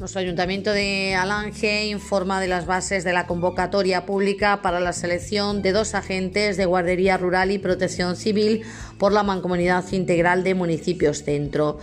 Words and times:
Nuestro 0.00 0.22
Ayuntamiento 0.22 0.72
de 0.72 1.14
Alange 1.14 1.84
informa 1.84 2.40
de 2.40 2.48
las 2.48 2.64
bases 2.64 3.04
de 3.04 3.12
la 3.12 3.26
convocatoria 3.26 4.06
pública 4.06 4.62
para 4.62 4.80
la 4.80 4.94
selección 4.94 5.60
de 5.60 5.72
dos 5.72 5.94
agentes 5.94 6.56
de 6.56 6.64
Guardería 6.64 7.18
Rural 7.18 7.50
y 7.50 7.58
Protección 7.58 8.16
Civil 8.16 8.62
por 8.96 9.12
la 9.12 9.24
Mancomunidad 9.24 9.84
Integral 9.92 10.42
de 10.42 10.54
Municipios 10.54 11.22
Centro. 11.22 11.80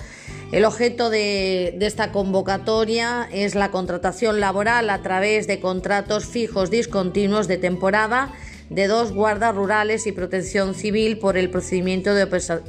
El 0.52 0.66
objeto 0.66 1.12
de, 1.12 1.78
esta 1.80 2.12
convocatoria 2.12 3.30
es 3.32 3.54
la 3.54 3.70
contratación 3.70 4.40
laboral 4.40 4.90
a 4.90 5.04
través 5.04 5.46
de 5.46 5.60
contratos 5.60 6.26
fijos 6.26 6.72
discontinuos 6.72 7.48
de 7.48 7.60
temporada 7.60 8.34
de 8.72 8.88
dos 8.88 9.14
guardas 9.14 9.54
rurales 9.54 10.08
y 10.08 10.12
protección 10.12 10.74
civil 10.74 11.20
por 11.20 11.38
el 11.38 11.52
procedimiento 11.52 12.16
de 12.16 12.24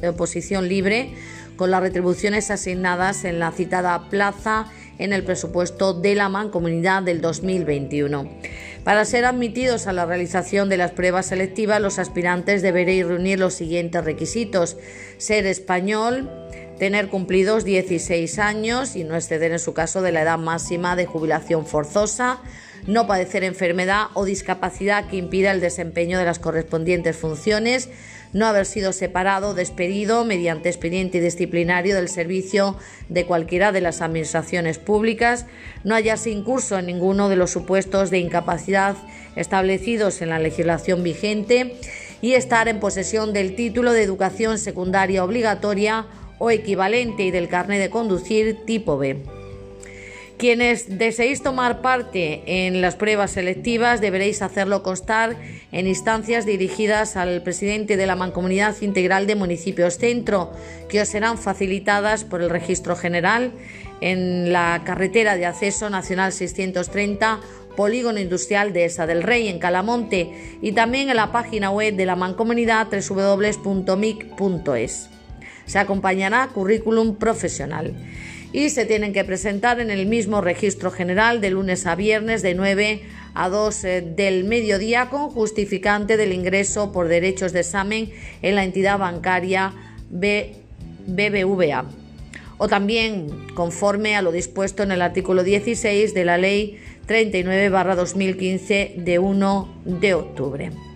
oposición 0.09 0.69
libre 0.69 1.15
con 1.59 1.71
las 1.71 1.81
retribuciones 1.81 2.51
asignadas 2.51 3.25
en 3.25 3.37
la 3.37 3.51
citada 3.51 4.09
plaza 4.09 4.67
en 4.97 5.11
el 5.11 5.25
presupuesto 5.25 5.93
de 5.93 6.15
la 6.15 6.29
Mancomunidad 6.29 7.03
del 7.03 7.19
2021. 7.19 8.29
Para 8.85 9.03
ser 9.03 9.25
admitidos 9.25 9.85
a 9.85 9.91
la 9.91 10.05
realización 10.05 10.69
de 10.69 10.77
las 10.77 10.91
pruebas 10.91 11.25
selectivas, 11.25 11.81
los 11.81 11.99
aspirantes 11.99 12.61
deberéis 12.61 13.05
reunir 13.05 13.39
los 13.39 13.55
siguientes 13.55 14.05
requisitos: 14.05 14.77
ser 15.17 15.45
español, 15.47 16.31
tener 16.79 17.09
cumplidos 17.09 17.65
16 17.65 18.39
años 18.39 18.95
y 18.95 19.03
no 19.03 19.15
exceder 19.15 19.51
en 19.51 19.59
su 19.59 19.73
caso 19.73 20.01
de 20.01 20.13
la 20.13 20.21
edad 20.21 20.39
máxima 20.39 20.95
de 20.95 21.05
jubilación 21.05 21.65
forzosa, 21.65 22.41
no 22.87 23.05
padecer 23.05 23.43
enfermedad 23.43 24.05
o 24.13 24.23
discapacidad 24.23 25.07
que 25.07 25.17
impida 25.17 25.51
el 25.51 25.59
desempeño 25.59 26.17
de 26.17 26.25
las 26.25 26.39
correspondientes 26.39 27.17
funciones, 27.17 27.89
no 28.31 28.45
haber 28.45 28.65
sido 28.65 28.93
separado 28.93 29.53
despedido 29.53 30.23
mediante 30.23 30.69
expediente 30.69 31.19
disciplinario 31.19 31.95
del 31.95 32.07
servicio 32.07 32.77
de 33.09 33.25
cualquiera 33.25 33.71
de 33.73 33.81
las 33.81 34.01
administraciones 34.01 34.77
públicas, 34.77 35.47
no 35.83 35.95
hallarse 35.95 36.29
incurso 36.29 36.79
en 36.79 36.85
ninguno 36.85 37.27
de 37.27 37.35
los 37.35 37.51
supuestos 37.51 38.09
de 38.09 38.19
incapacidad 38.19 38.95
establecidos 39.35 40.21
en 40.21 40.29
la 40.29 40.39
legislación 40.39 41.03
vigente 41.03 41.75
y 42.21 42.33
estar 42.33 42.69
en 42.69 42.79
posesión 42.79 43.33
del 43.33 43.55
título 43.55 43.91
de 43.91 44.03
educación 44.03 44.57
secundaria 44.57 45.23
obligatoria 45.23 46.05
o 46.39 46.49
equivalente 46.49 47.23
y 47.23 47.31
del 47.31 47.47
carnet 47.47 47.79
de 47.79 47.89
conducir 47.89 48.65
tipo 48.65 48.97
B. 48.97 49.17
Quienes 50.39 50.97
deseéis 50.97 51.43
tomar 51.43 51.81
parte 51.81 52.65
en 52.65 52.79
las 52.79 52.95
pruebas 52.95 53.31
selectivas 53.31 53.99
deberéis 53.99 54.41
hacerlo 54.41 54.83
constar 54.83 55.35
en 55.73 55.85
instancias 55.85 56.45
dirigidas 56.45 57.17
al 57.17 57.43
presidente 57.43 57.97
de 57.97 58.07
la 58.07 58.15
Mancomunidad 58.15 58.73
Integral 58.79 59.27
de 59.27 59.35
Municipios 59.35 59.97
Centro, 59.97 60.53
que 60.87 61.01
os 61.01 61.09
serán 61.09 61.37
facilitadas 61.37 62.23
por 62.23 62.41
el 62.41 62.49
Registro 62.49 62.95
General 62.95 63.51
en 63.99 64.53
la 64.53 64.83
carretera 64.85 65.35
de 65.35 65.45
acceso 65.45 65.89
nacional 65.89 66.31
630 66.31 67.41
Polígono 67.75 68.19
Industrial 68.19 68.71
de 68.71 68.85
Esa 68.85 69.07
del 69.07 69.23
Rey, 69.23 69.49
en 69.49 69.59
Calamonte, 69.59 70.57
y 70.61 70.71
también 70.71 71.09
en 71.09 71.17
la 71.17 71.33
página 71.33 71.69
web 71.69 71.97
de 71.97 72.05
la 72.05 72.15
Mancomunidad 72.15 72.87
www.mic.es. 72.91 73.59
Se 75.69 75.77
acompañará 75.77 76.47
currículum 76.47 77.17
profesional 77.17 77.93
y 78.51 78.71
se 78.71 78.85
tienen 78.85 79.13
que 79.13 79.23
presentar 79.23 79.79
en 79.79 79.91
el 79.91 80.07
mismo 80.07 80.41
registro 80.41 80.89
general 80.89 81.41
de 81.41 81.51
lunes 81.51 81.85
a 81.85 81.93
viernes 81.93 82.41
de 82.41 82.55
9 82.55 83.03
a 83.35 83.49
2 83.49 83.83
eh, 83.83 84.01
del 84.01 84.45
mediodía 84.45 85.11
con 85.11 85.29
justificante 85.29 86.17
del 86.17 86.33
ingreso 86.33 86.91
por 86.91 87.07
derechos 87.07 87.53
de 87.53 87.59
examen 87.59 88.09
en 88.41 88.55
la 88.55 88.63
entidad 88.63 88.97
bancaria 88.97 89.71
BBVA 90.09 91.85
o 92.57 92.67
también 92.67 93.27
conforme 93.53 94.15
a 94.15 94.23
lo 94.23 94.31
dispuesto 94.31 94.81
en 94.81 94.91
el 94.91 95.03
artículo 95.03 95.43
16 95.43 96.15
de 96.15 96.25
la 96.25 96.39
Ley 96.39 96.79
39-2015 97.07 98.95
de 98.95 99.19
1 99.19 99.81
de 99.85 100.13
octubre. 100.15 100.88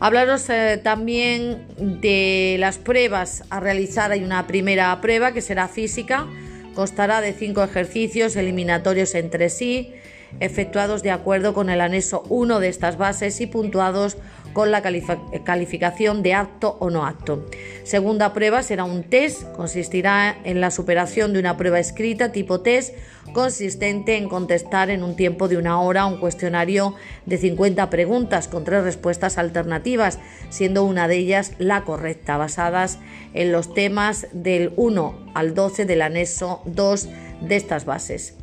Hablaros 0.00 0.48
eh, 0.48 0.80
también 0.80 1.66
de 1.76 2.56
las 2.60 2.78
pruebas 2.78 3.42
a 3.50 3.58
realizar. 3.58 4.12
Hay 4.12 4.22
una 4.22 4.46
primera 4.46 5.00
prueba 5.00 5.32
que 5.32 5.40
será 5.40 5.66
física, 5.66 6.26
constará 6.74 7.20
de 7.20 7.32
cinco 7.32 7.64
ejercicios 7.64 8.36
eliminatorios 8.36 9.16
entre 9.16 9.50
sí, 9.50 9.92
efectuados 10.38 11.02
de 11.02 11.10
acuerdo 11.10 11.52
con 11.52 11.68
el 11.68 11.80
anexo 11.80 12.22
1 12.28 12.60
de 12.60 12.68
estas 12.68 12.96
bases 12.96 13.40
y 13.40 13.46
puntuados 13.46 14.16
con 14.52 14.70
la 14.70 14.82
calificación 14.82 16.22
de 16.22 16.34
apto 16.34 16.76
o 16.80 16.90
no 16.90 17.06
apto. 17.06 17.46
Segunda 17.84 18.32
prueba 18.32 18.62
será 18.62 18.84
un 18.84 19.04
test, 19.04 19.44
consistirá 19.52 20.36
en 20.44 20.60
la 20.60 20.70
superación 20.70 21.32
de 21.32 21.38
una 21.38 21.56
prueba 21.56 21.78
escrita 21.78 22.32
tipo 22.32 22.60
test 22.60 22.94
consistente 23.32 24.16
en 24.16 24.28
contestar 24.28 24.90
en 24.90 25.02
un 25.02 25.16
tiempo 25.16 25.48
de 25.48 25.56
una 25.56 25.80
hora 25.80 26.06
un 26.06 26.18
cuestionario 26.18 26.94
de 27.26 27.38
50 27.38 27.90
preguntas 27.90 28.48
con 28.48 28.64
tres 28.64 28.82
respuestas 28.84 29.38
alternativas, 29.38 30.18
siendo 30.50 30.84
una 30.84 31.08
de 31.08 31.16
ellas 31.16 31.52
la 31.58 31.84
correcta, 31.84 32.36
basadas 32.36 32.98
en 33.34 33.52
los 33.52 33.74
temas 33.74 34.26
del 34.32 34.72
1 34.76 35.32
al 35.34 35.54
12 35.54 35.84
del 35.84 36.02
anexo 36.02 36.62
2 36.66 37.08
de 37.42 37.56
estas 37.56 37.84
bases. 37.84 38.34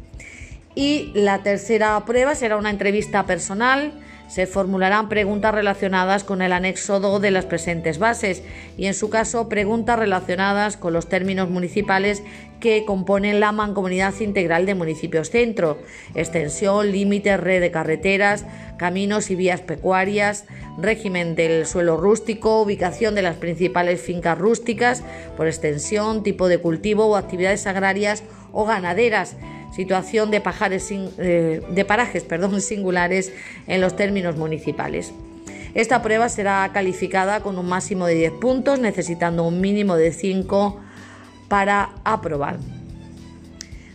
Y 0.75 1.11
la 1.13 1.41
tercera 1.41 2.03
prueba 2.05 2.35
será 2.35 2.57
una 2.57 2.69
entrevista 2.69 3.25
personal. 3.25 3.93
Se 4.27 4.47
formularán 4.47 5.07
preguntas 5.07 5.53
relacionadas 5.53 6.23
con 6.23 6.41
el 6.41 6.51
anexo 6.51 6.99
2 6.99 7.21
de 7.21 7.31
las 7.31 7.45
presentes 7.45 7.99
bases 7.99 8.43
y, 8.77 8.87
en 8.87 8.93
su 8.93 9.09
caso, 9.09 9.49
preguntas 9.49 9.99
relacionadas 9.99 10.77
con 10.77 10.93
los 10.93 11.07
términos 11.07 11.49
municipales 11.49 12.23
que 12.59 12.85
componen 12.85 13.39
la 13.39 13.51
Mancomunidad 13.51 14.19
Integral 14.19 14.65
de 14.65 14.75
Municipios 14.75 15.29
Centro, 15.29 15.77
extensión, 16.15 16.91
límites, 16.91 17.39
red 17.39 17.61
de 17.61 17.69
carreteras, 17.69 18.45
caminos 18.77 19.29
y 19.29 19.35
vías 19.35 19.61
pecuarias, 19.61 20.45
régimen 20.77 21.35
del 21.35 21.65
suelo 21.65 21.97
rústico, 21.97 22.61
ubicación 22.61 23.13
de 23.13 23.21
las 23.21 23.35
principales 23.35 24.01
fincas 24.01 24.37
rústicas, 24.37 25.03
por 25.37 25.47
extensión, 25.47 26.23
tipo 26.23 26.47
de 26.47 26.57
cultivo 26.57 27.05
o 27.05 27.15
actividades 27.15 27.67
agrarias 27.67 28.23
o 28.51 28.65
ganaderas 28.65 29.35
situación 29.75 30.31
de, 30.31 30.41
eh, 31.17 31.61
de 31.69 31.85
parajes 31.85 32.23
perdón, 32.29 32.61
singulares 32.61 33.31
en 33.67 33.81
los 33.81 33.95
términos 33.95 34.37
municipales. 34.37 35.13
Esta 35.73 36.01
prueba 36.01 36.29
será 36.29 36.71
calificada 36.73 37.41
con 37.41 37.57
un 37.57 37.67
máximo 37.67 38.05
de 38.05 38.15
10 38.15 38.31
puntos, 38.33 38.79
necesitando 38.79 39.43
un 39.43 39.59
mínimo 39.59 39.97
de 39.97 40.13
5 40.13 40.79
para 41.49 41.89
aprobar. 42.05 42.59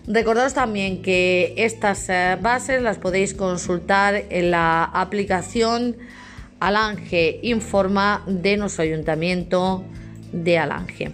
Recordaos 0.07 0.55
también 0.55 1.03
que 1.03 1.55
estas 1.57 2.09
eh, 2.09 2.37
bases 2.41 2.83
las 2.83 2.99
podéis 2.99 3.33
consultar 3.33 4.25
en 4.29 4.51
la 4.51 4.85
aplicación 4.85 5.97
Alange 6.59 7.41
Informa 7.43 8.23
de 8.27 8.57
nuestro 8.57 8.83
ayuntamiento 8.83 9.83
de 10.33 10.59
Alange. 10.59 11.13